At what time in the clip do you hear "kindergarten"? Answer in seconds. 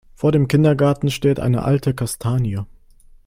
0.47-1.11